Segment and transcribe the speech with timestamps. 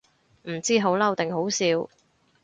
[0.49, 1.87] 唔知好嬲定好笑